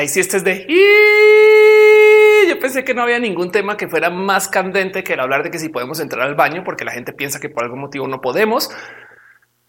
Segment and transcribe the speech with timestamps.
[0.00, 0.66] Ahí sí este es de
[2.48, 5.50] yo pensé que no había ningún tema que fuera más candente que el hablar de
[5.50, 8.22] que si podemos entrar al baño porque la gente piensa que por algún motivo no
[8.22, 8.70] podemos.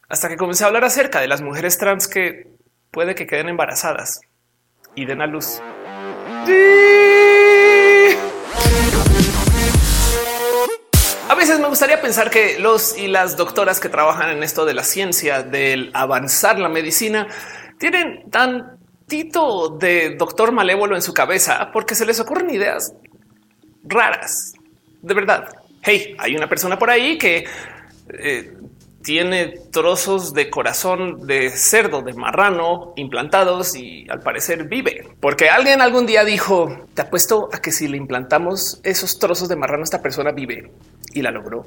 [0.07, 2.47] Hasta que comencé a hablar acerca de las mujeres trans que
[2.91, 4.21] puede que queden embarazadas
[4.96, 5.62] y den a luz.
[11.27, 14.75] A veces me gustaría pensar que los y las doctoras que trabajan en esto de
[14.75, 17.27] la ciencia, del avanzar la medicina,
[17.77, 18.79] tienen tan
[19.80, 22.93] de doctor malévolo en su cabeza porque se les ocurren ideas
[23.84, 24.54] raras.
[25.01, 25.50] De verdad.
[25.82, 27.46] Hey, hay una persona por ahí que
[28.10, 28.54] eh,
[29.04, 35.08] tiene trozos de corazón de cerdo, de marrano implantados y al parecer vive.
[35.20, 39.56] Porque alguien algún día dijo, te apuesto a que si le implantamos esos trozos de
[39.56, 40.72] marrano, esta persona vive
[41.14, 41.66] y la logró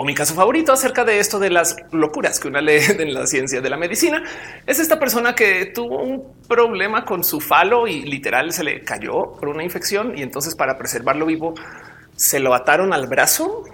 [0.00, 3.26] o mi caso favorito acerca de esto de las locuras que una lee en la
[3.26, 4.22] ciencia de la medicina
[4.64, 9.32] es esta persona que tuvo un problema con su falo y literal se le cayó
[9.32, 11.54] por una infección y entonces para preservarlo vivo
[12.14, 13.64] se lo ataron al brazo.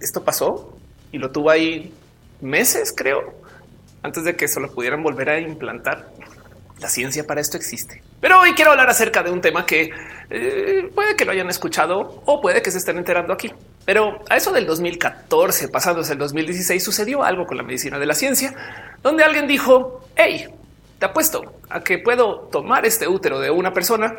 [0.00, 0.76] Esto pasó
[1.12, 1.94] y lo tuvo ahí
[2.40, 3.34] meses, creo,
[4.02, 6.10] antes de que se lo pudieran volver a implantar.
[6.80, 8.02] La ciencia para esto existe.
[8.20, 9.90] Pero hoy quiero hablar acerca de un tema que
[10.30, 13.52] eh, puede que lo hayan escuchado o puede que se estén enterando aquí.
[13.88, 18.12] Pero a eso del 2014, pasándose el 2016, sucedió algo con la medicina de la
[18.12, 18.54] ciencia,
[19.02, 20.46] donde alguien dijo, hey,
[20.98, 24.14] te apuesto a que puedo tomar este útero de una persona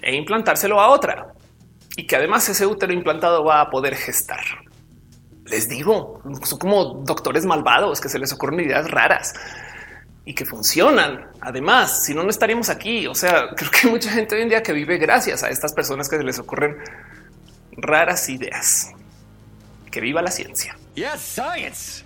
[0.00, 1.34] e implantárselo a otra
[1.94, 4.40] y que además ese útero implantado va a poder gestar.
[5.44, 9.34] Les digo, son como doctores malvados que se les ocurren ideas raras
[10.24, 11.26] y que funcionan.
[11.42, 13.06] Además, si no, no estaríamos aquí.
[13.08, 15.74] O sea, creo que hay mucha gente hoy en día que vive gracias a estas
[15.74, 16.78] personas que se les ocurren
[17.76, 18.92] raras ideas.
[19.90, 20.76] Que viva la ciencia.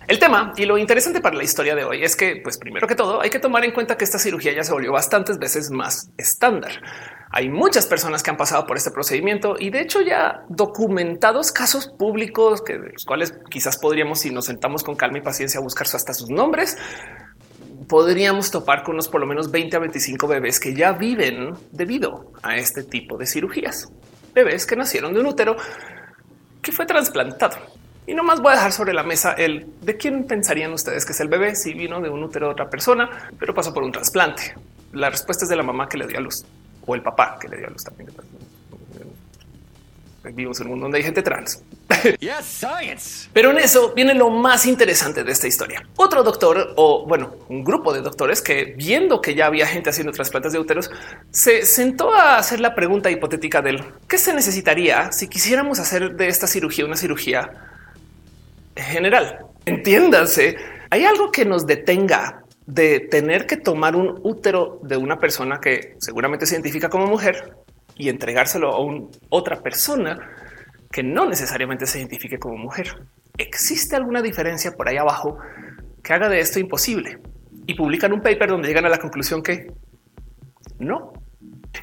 [0.07, 2.95] El tema y lo interesante para la historia de hoy es que, pues primero que
[2.95, 6.11] todo, hay que tomar en cuenta que esta cirugía ya se volvió bastantes veces más
[6.17, 6.73] estándar.
[7.31, 11.87] Hay muchas personas que han pasado por este procedimiento y de hecho ya documentados casos
[11.87, 16.15] públicos que los cuales quizás podríamos, si nos sentamos con calma y paciencia, buscar hasta
[16.15, 16.79] sus nombres,
[17.89, 22.33] podríamos topar con unos por lo menos 20 a 25 bebés que ya viven debido
[22.43, 23.93] a este tipo de cirugías
[24.45, 25.57] bebés que nacieron de un útero
[26.63, 27.57] que fue trasplantado.
[28.07, 31.13] Y no más voy a dejar sobre la mesa el de quién pensarían ustedes que
[31.13, 33.93] es el bebé si vino de un útero de otra persona, pero pasó por un
[33.93, 34.55] trasplante.
[34.93, 36.45] La respuesta es de la mamá que le dio a luz
[36.87, 38.09] o el papá que le dio a luz también.
[40.29, 41.63] Vivimos en un mundo donde hay gente trans.
[43.33, 45.87] Pero en eso viene lo más interesante de esta historia.
[45.97, 50.13] Otro doctor o bueno, un grupo de doctores que viendo que ya había gente haciendo
[50.13, 50.91] trasplantes de úteros,
[51.31, 56.29] se sentó a hacer la pregunta hipotética del qué se necesitaría si quisiéramos hacer de
[56.29, 57.51] esta cirugía una cirugía
[58.77, 59.47] general.
[59.65, 60.57] Entiéndanse,
[60.91, 65.97] hay algo que nos detenga de tener que tomar un útero de una persona que
[65.99, 67.57] seguramente se identifica como mujer
[67.99, 70.19] y entregárselo a otra persona
[70.91, 72.97] que no necesariamente se identifique como mujer.
[73.37, 75.39] ¿Existe alguna diferencia por ahí abajo
[76.03, 77.19] que haga de esto imposible?
[77.67, 79.67] Y publican un paper donde llegan a la conclusión que
[80.79, 81.13] no.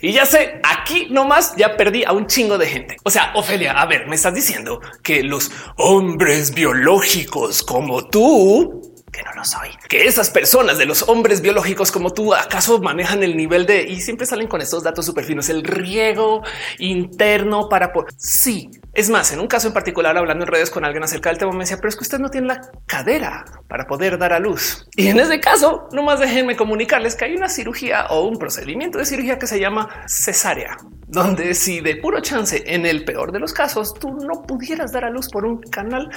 [0.01, 2.97] Y ya sé, aquí nomás ya perdí a un chingo de gente.
[3.03, 9.23] O sea, Ofelia, a ver, me estás diciendo que los hombres biológicos como tú que
[9.23, 13.37] no lo soy, que esas personas de los hombres biológicos como tú acaso manejan el
[13.37, 16.43] nivel de y siempre salen con estos datos súper finos, el riego
[16.79, 18.69] interno para por sí.
[18.93, 21.51] Es más, en un caso en particular, hablando en redes con alguien acerca del tema,
[21.51, 24.87] me decía, pero es que usted no tiene la cadera para poder dar a luz.
[24.95, 29.05] Y en ese caso, nomás déjenme comunicarles que hay una cirugía o un procedimiento de
[29.05, 30.77] cirugía que se llama cesárea,
[31.07, 35.03] donde si de puro chance, en el peor de los casos, tú no pudieras dar
[35.03, 36.09] a luz por un canal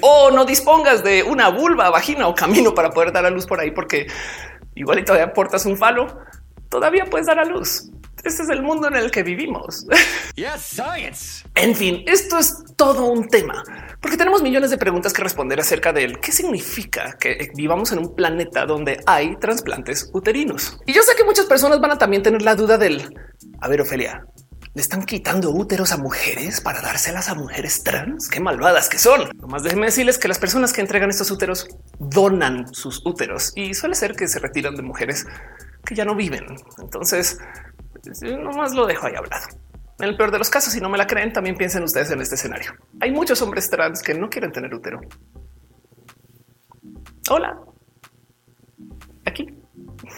[0.00, 3.60] o no dispongas de una vulva, vagina o camino para poder dar a luz por
[3.60, 4.06] ahí, porque
[4.74, 6.18] igual y todavía portas un falo,
[6.70, 7.90] todavía puedes dar a luz.
[8.24, 9.86] Este es el mundo en el que vivimos.
[11.54, 13.62] En fin, esto es todo un tema,
[14.00, 16.18] porque tenemos millones de preguntas que responder acerca de él.
[16.20, 20.78] ¿Qué significa que vivamos en un planeta donde hay trasplantes uterinos?
[20.86, 23.14] Y yo sé que muchas personas van a también tener la duda del,
[23.60, 24.24] a ver, Ofelia,
[24.72, 28.28] le están quitando úteros a mujeres para dárselas a mujeres trans.
[28.28, 29.28] Qué malvadas que son.
[29.36, 31.66] Nomás déjenme decirles que las personas que entregan estos úteros
[31.98, 35.26] donan sus úteros y suele ser que se retiran de mujeres
[35.84, 36.44] que ya no viven.
[36.78, 37.38] Entonces,
[38.22, 39.48] nomás lo dejo ahí hablado.
[39.98, 42.20] En el peor de los casos, si no me la creen, también piensen ustedes en
[42.20, 42.72] este escenario.
[43.00, 45.00] Hay muchos hombres trans que no quieren tener útero.
[47.28, 47.58] Hola.
[49.26, 49.46] Aquí.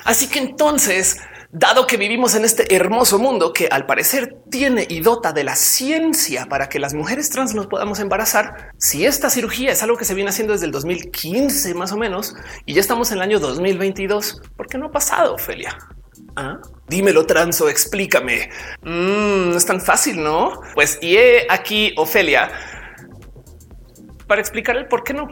[0.05, 1.19] Así que entonces
[1.53, 5.55] dado que vivimos en este hermoso mundo que al parecer tiene y dota de la
[5.55, 10.07] ciencia para que las mujeres trans nos podamos embarazar, si esta cirugía es algo que
[10.07, 12.35] se viene haciendo desde el 2015 más o menos
[12.65, 15.77] y ya estamos en el año 2022, ¿por qué no ha pasado, Ophelia?
[16.37, 16.59] ¿Ah?
[16.89, 18.49] Dímelo, transo, explícame.
[18.81, 20.61] Mm, no es tan fácil, ¿no?
[20.75, 22.51] Pues y he aquí Ofelia
[24.27, 25.29] para explicar el por qué no.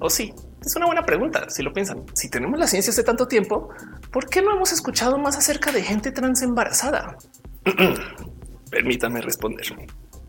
[0.00, 0.32] O sí,
[0.64, 1.48] es una buena pregunta.
[1.48, 3.70] Si lo piensan, si tenemos la ciencia hace tanto tiempo,
[4.12, 7.16] ¿por qué no hemos escuchado más acerca de gente trans embarazada?
[8.70, 9.66] Permítame responder.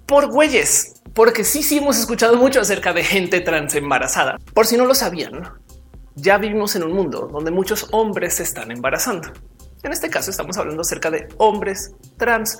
[0.05, 4.37] Por güeyes, porque sí, sí hemos escuchado mucho acerca de gente trans embarazada.
[4.53, 5.43] Por si no lo sabían,
[6.15, 9.31] ya vivimos en un mundo donde muchos hombres se están embarazando.
[9.83, 12.59] En este caso estamos hablando acerca de hombres trans,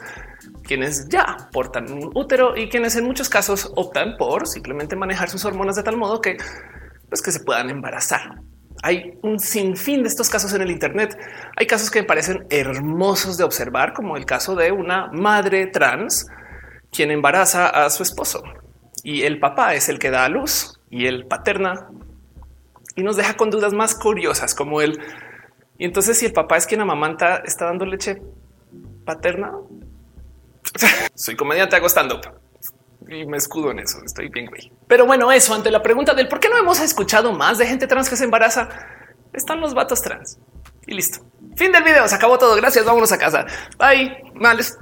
[0.63, 5.45] quienes ya portan un útero y quienes en muchos casos optan por simplemente manejar sus
[5.45, 6.38] hormonas de tal modo que,
[7.11, 8.41] pues, que se puedan embarazar.
[8.81, 11.15] Hay un sinfín de estos casos en el Internet.
[11.55, 16.25] Hay casos que me parecen hermosos de observar, como el caso de una madre trans
[16.91, 18.41] quien embaraza a su esposo
[19.03, 21.89] y el papá es el que da a luz y el paterna
[22.95, 24.99] y nos deja con dudas más curiosas como el
[25.77, 28.21] y entonces si el papá es quien amamanta, está dando leche
[29.03, 29.51] paterna.
[31.15, 32.40] Soy comediante hago stand up
[33.11, 33.99] y me escudo en eso.
[34.05, 34.71] Estoy bien, güey.
[34.87, 37.87] Pero bueno, eso ante la pregunta del por qué no hemos escuchado más de gente
[37.87, 38.69] trans que se embaraza,
[39.33, 40.37] están los vatos trans
[40.87, 41.19] y listo.
[41.55, 42.07] Fin del video.
[42.07, 42.55] Se acabó todo.
[42.55, 42.85] Gracias.
[42.85, 43.45] Vámonos a casa.
[43.77, 44.31] Bye.
[44.35, 44.77] Males.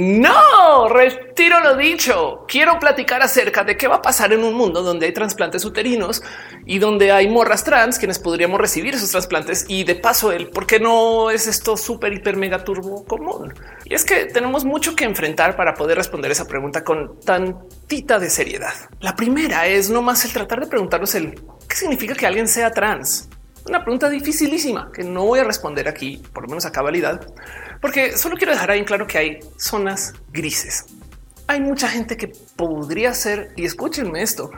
[0.00, 2.44] No, retiro lo dicho.
[2.48, 6.22] Quiero platicar acerca de qué va a pasar en un mundo donde hay trasplantes uterinos
[6.66, 10.66] y donde hay morras trans quienes podríamos recibir esos trasplantes y de paso el por
[10.66, 13.54] qué no es esto súper hiper mega turbo común.
[13.84, 18.30] Y es que tenemos mucho que enfrentar para poder responder esa pregunta con tantita de
[18.30, 18.74] seriedad.
[19.00, 21.34] La primera es no más el tratar de preguntarnos el
[21.68, 23.28] qué significa que alguien sea trans.
[23.68, 27.20] Una pregunta dificilísima que no voy a responder aquí, por lo menos a cabalidad,
[27.80, 30.86] porque solo quiero dejar ahí en claro que hay zonas grises.
[31.46, 34.50] Hay mucha gente que podría ser, y escúchenme esto,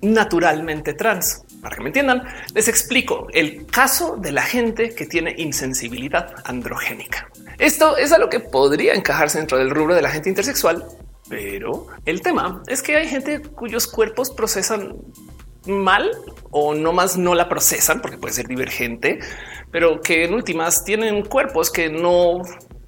[0.00, 1.42] naturalmente trans.
[1.60, 2.22] Para que me entiendan,
[2.54, 7.28] les explico el caso de la gente que tiene insensibilidad androgénica.
[7.58, 10.84] Esto es a lo que podría encajarse dentro del rubro de la gente intersexual,
[11.28, 14.94] pero el tema es que hay gente cuyos cuerpos procesan
[15.66, 16.10] mal
[16.50, 19.18] o no más no la procesan porque puede ser divergente,
[19.70, 22.42] pero que en últimas tienen cuerpos que no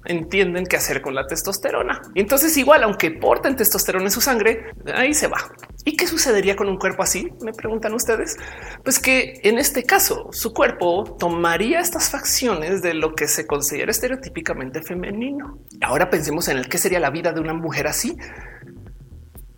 [0.07, 2.01] entienden qué hacer con la testosterona.
[2.15, 5.51] Y entonces igual, aunque porten testosterona en su sangre, ahí se va.
[5.85, 7.29] ¿Y qué sucedería con un cuerpo así?
[7.41, 8.37] Me preguntan ustedes.
[8.83, 13.91] Pues que en este caso su cuerpo tomaría estas facciones de lo que se considera
[13.91, 15.59] estereotípicamente femenino.
[15.81, 18.17] Ahora pensemos en el qué sería la vida de una mujer así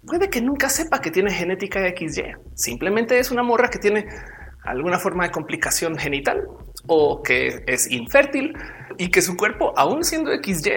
[0.09, 2.33] puede que nunca sepa que tiene genética XY.
[2.56, 4.07] Simplemente es una morra que tiene
[4.63, 6.47] alguna forma de complicación genital
[6.88, 8.53] o que es infértil
[8.97, 10.71] y que su cuerpo, aún siendo XY,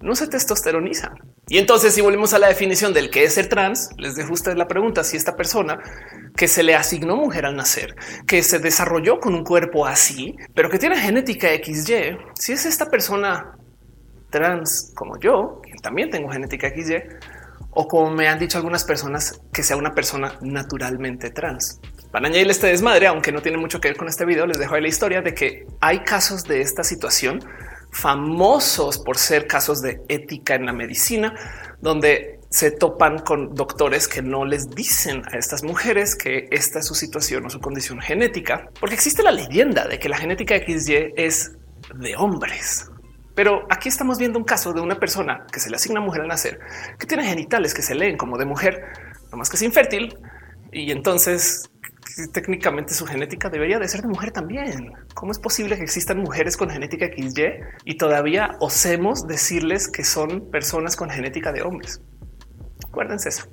[0.00, 1.12] no se testosteroniza.
[1.48, 4.56] Y entonces, si volvemos a la definición del que es ser trans, les dejo ustedes
[4.56, 5.80] la pregunta si esta persona
[6.36, 7.94] que se le asignó mujer al nacer,
[8.26, 12.88] que se desarrolló con un cuerpo así, pero que tiene genética XY, si es esta
[12.88, 13.58] persona
[14.30, 17.02] trans como yo, que también tengo genética XY,
[17.72, 21.80] o como me han dicho algunas personas, que sea una persona naturalmente trans.
[22.10, 24.74] Para añadir este desmadre, aunque no tiene mucho que ver con este video, les dejo
[24.74, 27.40] ahí la historia de que hay casos de esta situación
[27.90, 31.34] famosos por ser casos de ética en la medicina,
[31.80, 36.86] donde se topan con doctores que no les dicen a estas mujeres que esta es
[36.86, 41.14] su situación o su condición genética, porque existe la leyenda de que la genética XY
[41.16, 41.52] es
[41.94, 42.91] de hombres.
[43.34, 46.28] Pero aquí estamos viendo un caso de una persona que se le asigna mujer al
[46.28, 46.60] nacer,
[46.98, 48.84] que tiene genitales que se leen como de mujer,
[49.30, 50.18] no más que es infértil.
[50.70, 51.70] Y entonces
[52.32, 54.92] técnicamente su genética debería de ser de mujer también.
[55.14, 60.50] ¿Cómo es posible que existan mujeres con genética XY y todavía osemos decirles que son
[60.50, 62.00] personas con genética de hombres?
[62.86, 63.48] Acuérdense eso.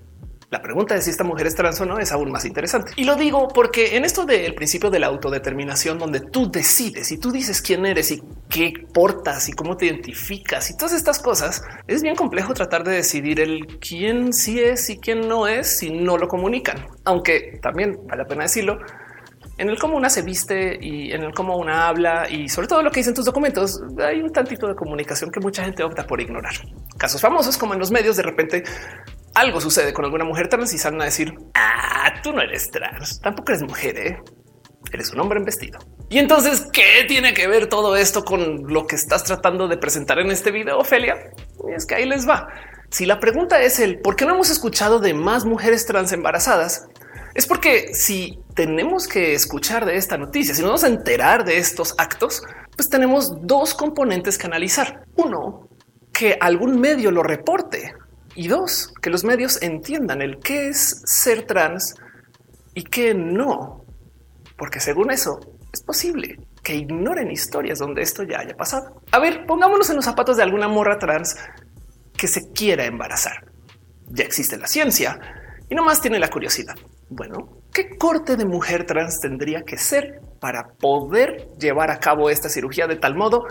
[0.51, 2.91] La pregunta de si esta mujer es trans o no es aún más interesante.
[2.95, 7.19] Y lo digo porque en esto del principio de la autodeterminación, donde tú decides y
[7.19, 11.61] tú dices quién eres y qué portas y cómo te identificas y todas estas cosas,
[11.85, 15.91] es bien complejo tratar de decidir el quién sí es y quién no es si
[15.91, 16.83] no lo comunican.
[17.05, 18.79] Aunque también vale la pena decirlo,
[19.59, 22.81] en el cómo una se viste y en el cómo una habla y sobre todo
[22.81, 26.19] lo que dicen tus documentos, hay un tantito de comunicación que mucha gente opta por
[26.19, 26.55] ignorar.
[26.97, 28.63] Casos famosos como en los medios de repente
[29.39, 33.21] algo sucede con alguna mujer trans y salen a decir, ah, tú no eres trans,
[33.21, 34.17] tampoco eres mujer, ¿eh?
[34.91, 35.79] eres un hombre en vestido.
[36.09, 40.19] Y entonces, ¿qué tiene que ver todo esto con lo que estás tratando de presentar
[40.19, 41.31] en este video, Ophelia?
[41.69, 42.47] Y es que ahí les va.
[42.89, 46.87] Si la pregunta es el por qué no hemos escuchado de más mujeres trans embarazadas,
[47.35, 51.59] es porque si tenemos que escuchar de esta noticia, si nos vamos a enterar de
[51.59, 52.41] estos actos,
[52.75, 55.03] pues tenemos dos componentes que analizar.
[55.15, 55.69] Uno,
[56.11, 57.93] que algún medio lo reporte
[58.35, 61.95] y dos, que los medios entiendan el qué es ser trans
[62.73, 63.85] y qué no,
[64.57, 65.39] porque según eso
[65.73, 69.01] es posible que ignoren historias donde esto ya haya pasado.
[69.11, 71.37] A ver, pongámonos en los zapatos de alguna morra trans
[72.15, 73.45] que se quiera embarazar.
[74.07, 75.19] Ya existe la ciencia
[75.69, 76.75] y no más tiene la curiosidad.
[77.09, 82.49] Bueno, ¿qué corte de mujer trans tendría que ser para poder llevar a cabo esta
[82.49, 83.45] cirugía de tal modo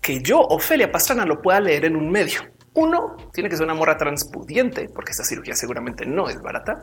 [0.00, 2.40] que yo, Ofelia Pastrana, lo pueda leer en un medio?
[2.74, 6.82] Uno, tiene que ser una morra transpudiente, porque esta cirugía seguramente no es barata.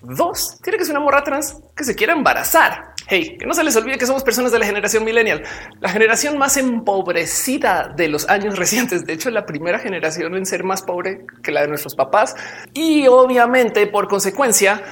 [0.00, 2.94] Dos, tiene que ser una morra trans que se quiera embarazar.
[3.06, 5.42] Hey, que no se les olvide que somos personas de la generación millennial,
[5.80, 9.04] la generación más empobrecida de los años recientes.
[9.04, 12.36] De hecho, la primera generación en ser más pobre que la de nuestros papás.
[12.74, 14.82] Y obviamente, por consecuencia,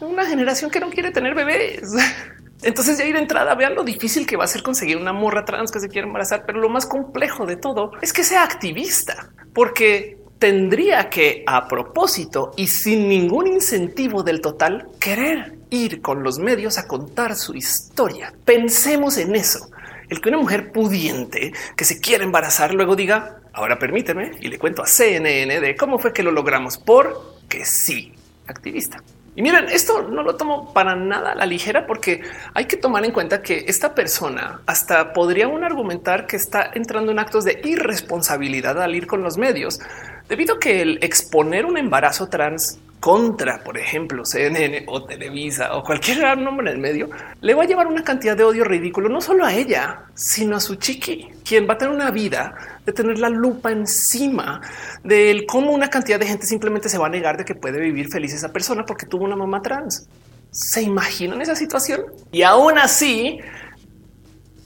[0.00, 1.90] una generación que no quiere tener bebés.
[2.62, 5.44] Entonces ya ir de entrada, vean lo difícil que va a ser conseguir una morra
[5.44, 9.30] trans que se quiera embarazar, pero lo más complejo de todo es que sea activista,
[9.54, 16.38] porque tendría que a propósito y sin ningún incentivo del total querer ir con los
[16.38, 18.32] medios a contar su historia.
[18.44, 19.70] Pensemos en eso.
[20.08, 24.58] El que una mujer pudiente que se quiere embarazar luego diga, ahora permíteme y le
[24.58, 28.12] cuento a CNN de cómo fue que lo logramos porque sí,
[28.46, 29.02] activista.
[29.36, 32.22] Y miren, esto no lo tomo para nada a la ligera porque
[32.52, 37.12] hay que tomar en cuenta que esta persona hasta podría un argumentar que está entrando
[37.12, 39.80] en actos de irresponsabilidad al ir con los medios,
[40.28, 45.82] debido a que el exponer un embarazo trans contra, por ejemplo, CNN o Televisa o
[45.82, 47.08] cualquier nombre en el medio,
[47.40, 50.60] le va a llevar una cantidad de odio ridículo, no solo a ella, sino a
[50.60, 52.54] su chiqui, quien va a tener una vida
[52.84, 54.60] de tener la lupa encima
[55.02, 58.10] del cómo una cantidad de gente simplemente se va a negar de que puede vivir
[58.10, 60.06] feliz esa persona porque tuvo una mamá trans.
[60.50, 62.02] ¿Se imaginan esa situación?
[62.32, 63.38] Y aún así,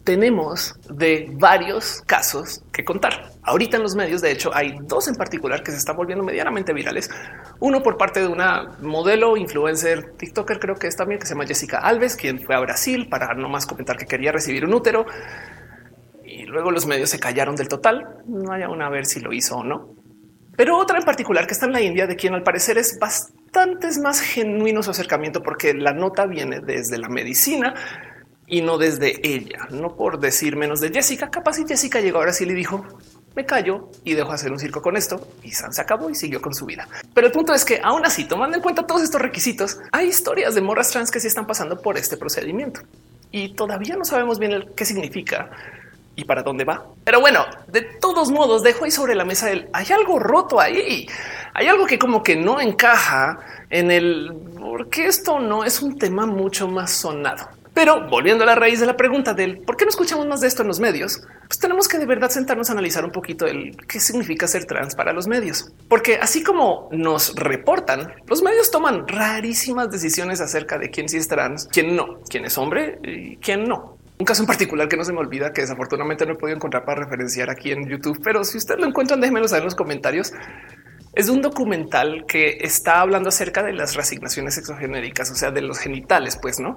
[0.05, 3.31] tenemos de varios casos que contar.
[3.43, 6.75] Ahorita en los medios, de hecho, hay dos en particular que se están volviendo medianamente
[6.75, 7.11] virales.
[7.59, 11.47] Uno por parte de una modelo, influencer, TikToker, creo que es también, que se llama
[11.47, 15.07] Jessica Alves, quien fue a Brasil para no más comentar que quería recibir un útero.
[16.23, 18.19] Y luego los medios se callaron del total.
[18.27, 19.95] No hay aún a ver si lo hizo o no.
[20.57, 23.89] Pero otra en particular que está en la India, de quien al parecer es bastante
[24.03, 27.75] más genuino su acercamiento, porque la nota viene desde la medicina
[28.47, 31.31] y no desde ella, no por decir menos de Jessica.
[31.31, 32.85] Capaz y Jessica llegó ahora sí le dijo
[33.35, 36.41] me callo y dejo hacer un circo con esto y San se acabó y siguió
[36.41, 36.89] con su vida.
[37.13, 40.55] Pero el punto es que aún así, tomando en cuenta todos estos requisitos, hay historias
[40.55, 42.81] de morras trans que sí están pasando por este procedimiento
[43.33, 45.51] y todavía no sabemos bien qué significa
[46.17, 46.87] y para dónde va.
[47.03, 51.09] Pero bueno, de todos modos, dejo ahí sobre la mesa el hay algo roto ahí.
[51.55, 56.25] Hay algo que como que no encaja en el porque esto no es un tema
[56.27, 57.49] mucho más sonado.
[57.75, 60.47] Pero volviendo a la raíz de la pregunta del por qué no escuchamos más de
[60.47, 63.77] esto en los medios, pues tenemos que de verdad sentarnos a analizar un poquito el
[63.89, 69.09] qué significa ser trans para los medios, porque así como nos reportan, los medios toman
[69.09, 73.65] rarísimas decisiones acerca de quién sí es trans, quién no, quién es hombre y quién
[73.65, 73.99] no.
[74.17, 76.85] Un caso en particular que no se me olvida, que desafortunadamente no he podido encontrar
[76.85, 80.33] para referenciar aquí en YouTube, pero si ustedes lo encuentran, déjenmelo saber en los comentarios.
[81.17, 85.79] Es un documental que está hablando acerca de las resignaciones exogenéricas, o sea, de los
[85.79, 86.75] genitales, pues no.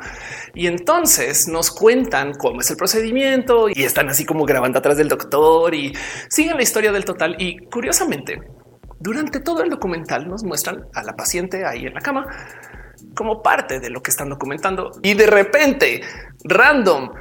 [0.54, 5.10] Y entonces nos cuentan cómo es el procedimiento y están así como grabando atrás del
[5.10, 5.94] doctor y
[6.30, 7.36] siguen la historia del total.
[7.40, 8.40] Y curiosamente,
[9.00, 12.28] durante todo el documental nos muestran a la paciente ahí en la cama
[13.16, 16.02] como parte de lo que están documentando y de repente,
[16.44, 17.12] random,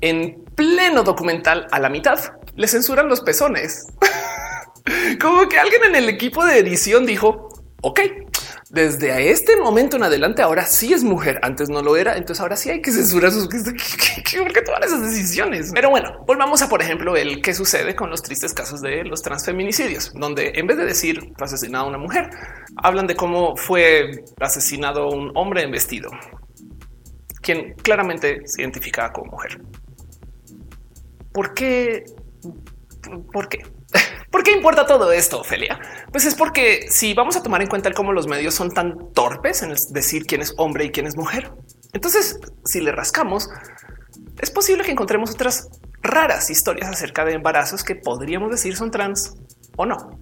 [0.00, 2.18] en pleno documental a la mitad,
[2.56, 3.86] le censuran los pezones.
[5.20, 7.48] Como que alguien en el equipo de edición dijo,
[7.82, 8.00] ok,
[8.70, 12.56] desde este momento en adelante ahora sí es mujer, antes no lo era, entonces ahora
[12.56, 13.48] sí hay que censurar sus
[14.42, 15.70] porque todas esas decisiones.
[15.72, 19.22] Pero bueno, volvamos a por ejemplo el que sucede con los tristes casos de los
[19.22, 22.30] transfeminicidios, donde en vez de decir asesinado a una mujer,
[22.76, 26.10] hablan de cómo fue asesinado un hombre en vestido,
[27.40, 29.60] quien claramente se identifica como mujer.
[31.32, 32.04] ¿Por qué?
[33.32, 33.64] ¿Por qué?
[34.34, 35.78] ¿Por qué importa todo esto, Ophelia?
[36.10, 39.62] Pues es porque si vamos a tomar en cuenta cómo los medios son tan torpes
[39.62, 41.52] en decir quién es hombre y quién es mujer,
[41.92, 43.48] entonces si le rascamos,
[44.40, 45.68] es posible que encontremos otras
[46.02, 49.36] raras historias acerca de embarazos que podríamos decir son trans
[49.76, 50.18] o no.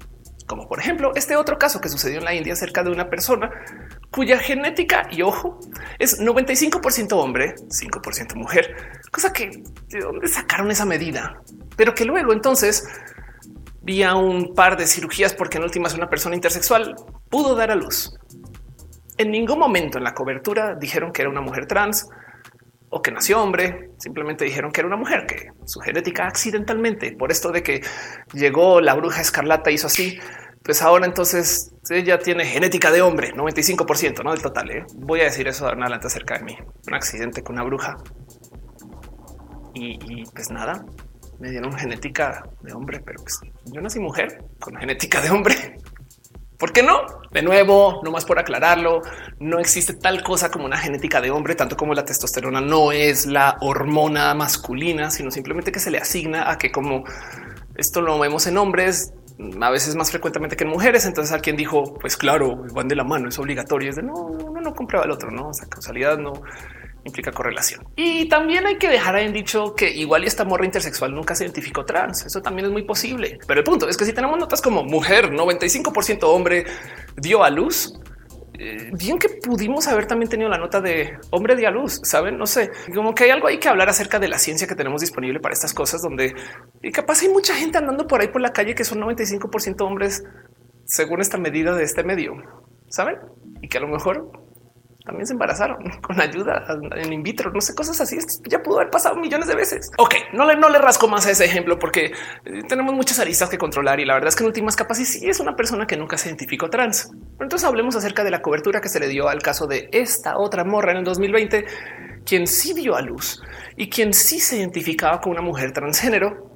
[0.46, 3.50] Como por ejemplo este otro caso que sucedió en la India acerca de una persona
[4.10, 5.58] cuya genética y ojo
[5.98, 8.76] es 95% hombre, 5% mujer,
[9.10, 11.40] cosa que de dónde sacaron esa medida,
[11.78, 12.86] pero que luego entonces
[13.82, 16.94] vía un par de cirugías porque en últimas una persona intersexual
[17.28, 18.14] pudo dar a luz.
[19.18, 22.08] En ningún momento en la cobertura dijeron que era una mujer trans
[22.90, 27.30] o que nació hombre, simplemente dijeron que era una mujer, que su genética accidentalmente, por
[27.32, 27.82] esto de que
[28.34, 30.18] llegó la bruja escarlata, hizo así,
[30.62, 34.32] pues ahora entonces ella tiene genética de hombre, 95% ¿no?
[34.32, 34.70] del total.
[34.70, 34.84] ¿eh?
[34.94, 37.96] Voy a decir eso adelante acerca de mí, un accidente con una bruja.
[39.74, 40.84] y, pues nada,
[41.42, 45.76] me dieron genética de hombre, pero pues yo nací mujer con genética de hombre.
[46.56, 47.00] ¿Por qué no?
[47.32, 49.02] De nuevo, no más por aclararlo,
[49.40, 53.26] no existe tal cosa como una genética de hombre, tanto como la testosterona no es
[53.26, 57.02] la hormona masculina, sino simplemente que se le asigna a que como
[57.74, 59.12] esto lo vemos en hombres,
[59.60, 61.06] a veces más frecuentemente que en mujeres.
[61.06, 63.90] Entonces alguien dijo, pues claro, van de la mano, es obligatorio.
[63.90, 66.34] Es de no, uno no comprueba el otro, no, o sea, causalidad no
[67.04, 67.86] implica correlación.
[67.96, 71.84] Y también hay que dejar en dicho que igual esta morra intersexual nunca se identificó
[71.84, 72.26] trans.
[72.26, 73.38] Eso también es muy posible.
[73.46, 76.64] Pero el punto es que si tenemos notas como mujer, 95% hombre
[77.16, 77.92] dio a luz,
[78.58, 82.38] eh, bien que pudimos haber también tenido la nota de hombre de a luz, saben?
[82.38, 85.00] No sé, como que hay algo hay que hablar acerca de la ciencia que tenemos
[85.00, 86.34] disponible para estas cosas, donde
[86.82, 90.22] y capaz hay mucha gente andando por ahí por la calle que son 95% hombres
[90.84, 92.34] según esta medida de este medio,
[92.88, 93.16] saben?
[93.62, 94.30] Y que a lo mejor
[95.04, 96.64] también se embarazaron con ayuda
[96.96, 98.18] en in vitro, no sé, cosas así.
[98.48, 99.90] ya pudo haber pasado millones de veces.
[99.98, 102.12] Ok, no le, no le rasco más a ese ejemplo porque
[102.44, 105.28] eh, tenemos muchas aristas que controlar y la verdad es que en últimas capas sí,
[105.28, 107.10] es una persona que nunca se identificó trans.
[107.10, 110.38] Pero entonces hablemos acerca de la cobertura que se le dio al caso de esta
[110.38, 111.64] otra morra en el 2020,
[112.24, 113.42] quien sí dio a luz
[113.76, 116.50] y quien sí se identificaba con una mujer transgénero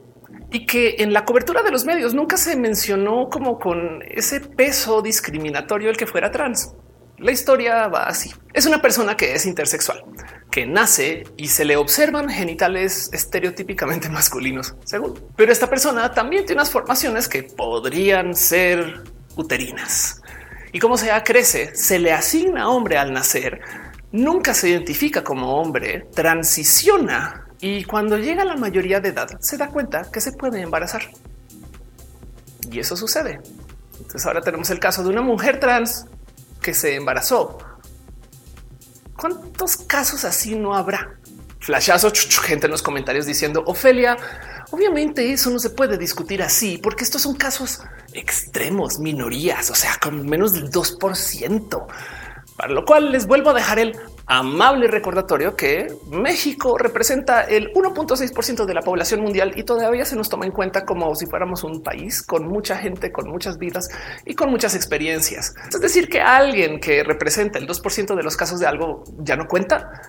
[0.52, 5.02] y que en la cobertura de los medios nunca se mencionó como con ese peso
[5.02, 6.74] discriminatorio el que fuera trans.
[7.18, 8.32] La historia va así.
[8.52, 10.04] Es una persona que es intersexual,
[10.50, 15.18] que nace y se le observan genitales estereotípicamente masculinos, según.
[15.34, 19.04] Pero esta persona también tiene unas formaciones que podrían ser
[19.36, 20.22] uterinas.
[20.72, 23.60] Y como sea crece, se le asigna hombre al nacer,
[24.12, 29.56] nunca se identifica como hombre, transiciona y cuando llega a la mayoría de edad se
[29.56, 31.02] da cuenta que se puede embarazar.
[32.70, 33.40] Y eso sucede.
[33.98, 36.06] Entonces ahora tenemos el caso de una mujer trans
[36.66, 37.58] que se embarazó.
[39.16, 41.16] ¿Cuántos casos así no habrá?
[41.60, 42.10] Flashazo,
[42.42, 44.16] gente en los comentarios diciendo Ofelia,
[44.72, 47.82] obviamente eso no se puede discutir así porque estos son casos
[48.12, 51.86] extremos, minorías, o sea, con menos del 2%.
[52.56, 58.64] Para lo cual les vuelvo a dejar el amable recordatorio que México representa el 1.6%
[58.64, 61.82] de la población mundial y todavía se nos toma en cuenta como si fuéramos un
[61.82, 63.88] país con mucha gente, con muchas vidas
[64.24, 65.54] y con muchas experiencias.
[65.72, 69.46] Es decir, que alguien que representa el 2% de los casos de algo ya no
[69.46, 70.02] cuenta.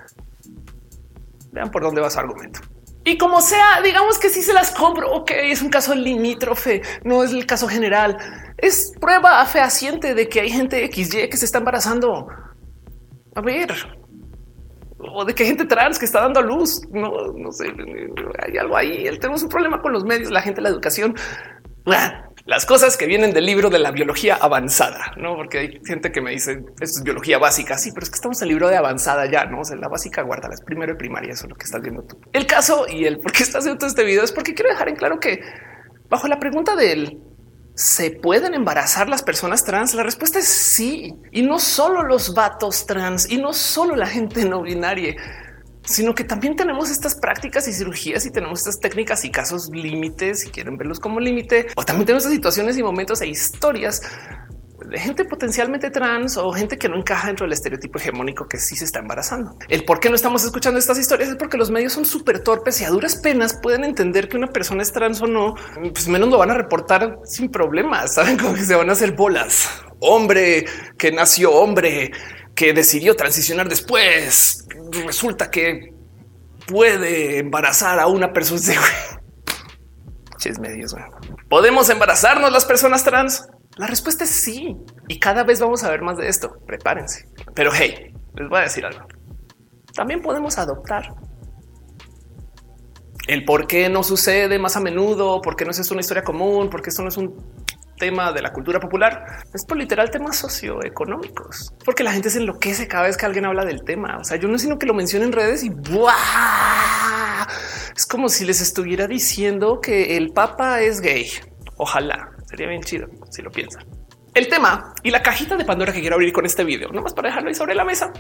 [1.52, 2.62] Vean por dónde va su argumento.
[3.08, 7.24] Y como sea, digamos que si se las compro, ok, es un caso limítrofe, no
[7.24, 8.18] es el caso general.
[8.58, 12.28] Es prueba fehaciente de que hay gente XY que se está embarazando.
[13.34, 13.74] A ver,
[15.00, 16.82] o de que gente trans que está dando a luz.
[16.92, 17.72] No, no sé,
[18.46, 19.06] hay algo ahí.
[19.20, 21.16] Tenemos un problema con los medios, la gente, la educación.
[22.48, 25.36] Las cosas que vienen del libro de la biología avanzada, no?
[25.36, 27.78] Porque hay gente que me dice esto es biología básica.
[27.78, 29.60] Sí, pero es que estamos en el libro de avanzada ya, no?
[29.60, 31.34] O sea, la básica guarda las primero y primaria.
[31.34, 32.18] Eso es lo que estás viendo tú.
[32.32, 34.96] El caso y el por qué estás haciendo este video es porque quiero dejar en
[34.96, 35.42] claro que
[36.10, 37.20] bajo la pregunta del
[37.78, 39.94] ¿Se pueden embarazar las personas trans?
[39.94, 41.14] La respuesta es sí.
[41.32, 45.16] Y no solo los vatos trans y no solo la gente no binaria,
[45.88, 50.42] sino que también tenemos estas prácticas y cirugías y tenemos estas técnicas y casos límites,
[50.42, 54.02] si quieren verlos como límite, o también tenemos situaciones y momentos e historias
[54.86, 58.76] de gente potencialmente trans o gente que no encaja dentro del estereotipo hegemónico que sí
[58.76, 59.58] se está embarazando.
[59.68, 62.80] El por qué no estamos escuchando estas historias es porque los medios son súper torpes
[62.82, 65.56] y a duras penas pueden entender que una persona es trans o no,
[65.94, 68.14] pues menos lo van a reportar sin problemas.
[68.14, 69.70] Saben cómo se van a hacer bolas.
[70.00, 70.66] Hombre
[70.98, 72.12] que nació hombre,
[72.58, 74.68] que decidió transicionar después.
[75.06, 75.94] Resulta que
[76.66, 78.82] puede embarazar a una persona.
[80.40, 80.96] Ches medios.
[81.50, 83.48] ¿Podemos embarazarnos las personas trans?
[83.78, 84.76] La respuesta es sí.
[85.08, 86.58] Y cada vez vamos a ver más de esto.
[86.66, 87.30] Prepárense.
[87.54, 89.06] Pero hey, les voy a decir algo.
[89.94, 91.14] También podemos adoptar.
[93.28, 96.70] El por qué no sucede más a menudo, por qué no es una historia común,
[96.72, 97.36] porque esto no es un
[97.98, 102.88] tema de la cultura popular, es por literal temas socioeconómicos, porque la gente se enloquece
[102.88, 104.18] cada vez que alguien habla del tema.
[104.18, 105.72] O sea, yo no sino que lo menciono en redes y
[107.96, 111.30] es como si les estuviera diciendo que el papa es gay.
[111.78, 113.84] Ojalá Sería bien chido si lo piensan.
[114.34, 117.30] El tema y la cajita de Pandora que quiero abrir con este video, nomás para
[117.30, 118.12] dejarlo ahí sobre la mesa,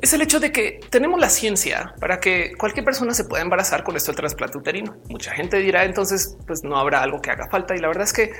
[0.00, 3.82] es el hecho de que tenemos la ciencia para que cualquier persona se pueda embarazar
[3.84, 4.96] con esto del trasplante uterino.
[5.10, 7.76] Mucha gente dirá entonces, pues no habrá algo que haga falta.
[7.76, 8.32] Y la verdad es que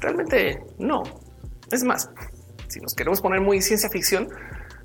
[0.00, 1.02] realmente no.
[1.70, 2.10] Es más,
[2.68, 4.28] si nos queremos poner muy ciencia ficción,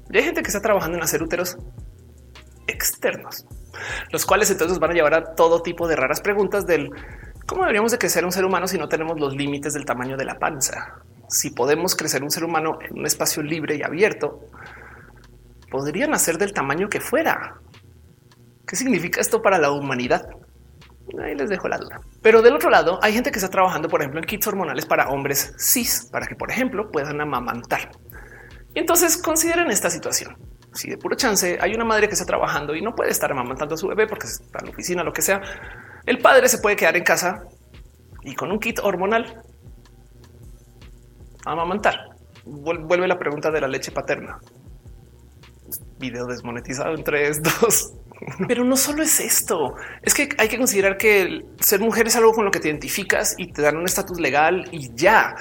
[0.09, 1.57] ya hay gente que está trabajando en hacer úteros
[2.67, 3.45] externos,
[4.11, 6.91] los cuales entonces van a llevar a todo tipo de raras preguntas del
[7.45, 10.25] ¿Cómo deberíamos de crecer un ser humano si no tenemos los límites del tamaño de
[10.25, 11.03] la panza?
[11.29, 14.39] Si podemos crecer un ser humano en un espacio libre y abierto,
[15.69, 17.59] podrían hacer del tamaño que fuera.
[18.65, 20.27] ¿Qué significa esto para la humanidad?
[21.21, 22.01] Ahí les dejo la duda.
[22.21, 25.09] Pero del otro lado, hay gente que está trabajando, por ejemplo, en kits hormonales para
[25.09, 27.91] hombres cis, para que, por ejemplo, puedan amamantar.
[28.73, 30.35] Y entonces consideren esta situación.
[30.73, 33.75] Si de puro chance hay una madre que está trabajando y no puede estar amamantando
[33.75, 35.41] a su bebé porque está en la oficina, lo que sea,
[36.05, 37.43] el padre se puede quedar en casa
[38.23, 39.41] y con un kit hormonal
[41.45, 42.09] amamantar.
[42.43, 44.39] Vuelve la pregunta de la leche paterna.
[45.97, 47.93] Video desmonetizado en 3, 2.
[48.47, 52.33] Pero no solo es esto, es que hay que considerar que ser mujer es algo
[52.33, 55.35] con lo que te identificas y te dan un estatus legal y ya.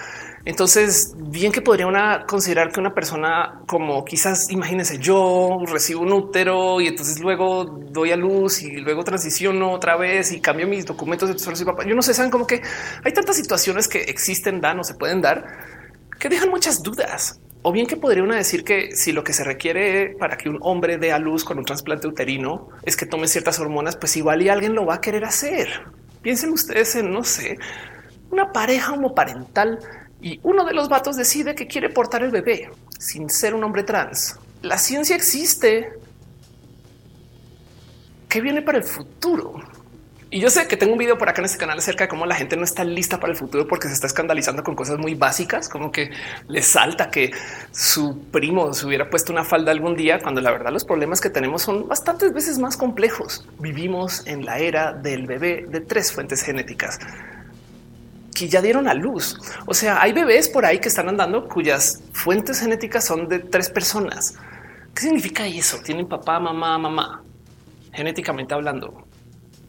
[0.47, 6.13] Entonces, bien que podría una considerar que una persona como quizás imagínense yo recibo un
[6.13, 10.85] útero y entonces luego doy a luz y luego transiciono otra vez y cambio mis
[10.85, 11.85] documentos de soy papá.
[11.87, 12.61] Yo no sé, saben como que
[13.05, 15.47] hay tantas situaciones que existen, dan o se pueden dar
[16.19, 17.41] que dejan muchas dudas.
[17.67, 20.59] O bien que podría una decir que si lo que se requiere para que un
[20.61, 24.43] hombre dé a luz con un trasplante uterino es que tome ciertas hormonas, pues igual
[24.43, 25.69] y alguien lo va a querer hacer.
[26.21, 27.57] Piensen ustedes en, no sé,
[28.31, 29.79] una pareja homoparental
[30.21, 33.83] y uno de los vatos decide que quiere portar el bebé sin ser un hombre
[33.83, 34.39] trans.
[34.61, 35.91] La ciencia existe.
[38.29, 39.55] ¿Qué viene para el futuro?
[40.35, 42.27] Y yo sé que tengo un video por acá en este canal acerca de cómo
[42.27, 45.15] la gente no está lista para el futuro porque se está escandalizando con cosas muy
[45.15, 46.11] básicas, como que
[46.49, 47.31] le salta que
[47.71, 51.31] su primo se hubiera puesto una falda algún día, cuando la verdad los problemas que
[51.31, 53.47] tenemos son bastantes veces más complejos.
[53.61, 56.99] Vivimos en la era del bebé de tres fuentes genéticas
[58.35, 59.39] que ya dieron a luz.
[59.67, 63.71] O sea, hay bebés por ahí que están andando cuyas fuentes genéticas son de tres
[63.71, 64.35] personas.
[64.97, 65.79] ¿Qué significa eso?
[65.85, 67.23] Tienen papá, mamá, mamá,
[67.93, 69.05] genéticamente hablando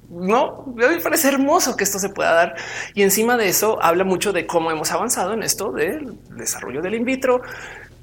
[0.09, 2.55] no me parece hermoso que esto se pueda dar.
[2.93, 6.95] Y encima de eso habla mucho de cómo hemos avanzado en esto del desarrollo del
[6.95, 7.41] in vitro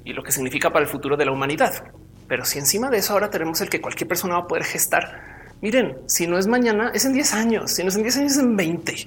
[0.04, 1.84] y lo que significa para el futuro de la humanidad.
[2.28, 5.54] Pero si encima de eso ahora tenemos el que cualquier persona va a poder gestar,
[5.60, 8.32] miren, si no es mañana, es en 10 años, si no es en 10 años,
[8.32, 9.06] es en 20.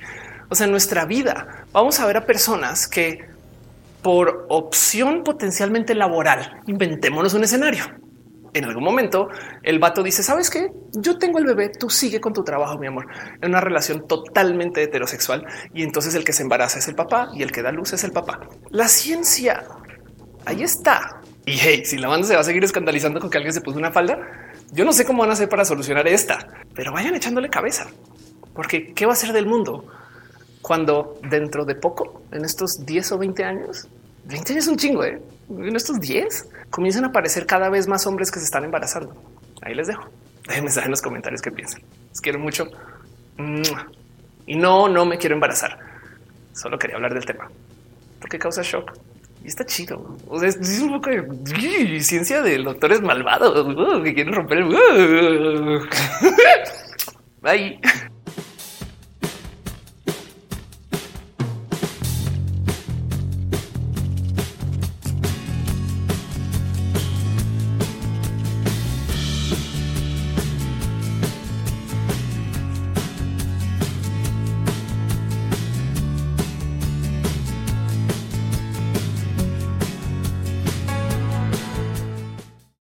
[0.49, 3.25] O sea, en nuestra vida vamos a ver a personas que
[4.01, 8.04] por opción potencialmente laboral, inventémonos un escenario
[8.55, 9.27] en algún momento
[9.63, 10.71] el vato dice, sabes qué?
[10.93, 13.07] Yo tengo el bebé, tú sigue con tu trabajo, mi amor,
[13.41, 15.45] en una relación totalmente heterosexual.
[15.73, 18.03] Y entonces el que se embaraza es el papá y el que da luz es
[18.05, 18.39] el papá.
[18.69, 19.65] La ciencia
[20.45, 21.21] ahí está.
[21.45, 23.77] Y hey, si la banda se va a seguir escandalizando con que alguien se puso
[23.77, 24.17] una falda,
[24.71, 27.87] yo no sé cómo van a hacer para solucionar esta, pero vayan echándole cabeza,
[28.53, 29.85] porque qué va a ser del mundo
[30.61, 33.87] cuando dentro de poco, en estos 10 o 20 años,
[34.25, 35.21] 20 años es un chingo, ¿eh?
[35.49, 39.15] en estos 10 comienzan a aparecer cada vez más hombres que se están embarazando.
[39.61, 40.09] Ahí les dejo.
[40.47, 41.81] Déjenme saber en los comentarios qué piensan.
[42.09, 42.67] Les quiero mucho.
[44.45, 45.79] Y no, no me quiero embarazar.
[46.53, 47.49] Solo quería hablar del tema
[48.25, 48.91] porque causa shock
[49.43, 50.17] y está chido.
[50.27, 55.87] O sea, es un poco de ciencia de doctores malvados que quieren romper el.